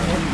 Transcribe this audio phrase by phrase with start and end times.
[0.00, 0.29] Amen.